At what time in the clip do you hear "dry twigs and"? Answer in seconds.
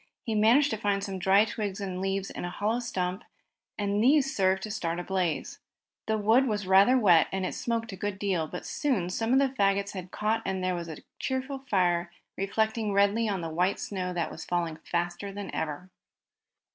1.19-2.01